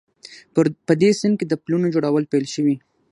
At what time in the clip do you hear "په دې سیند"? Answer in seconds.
0.87-1.35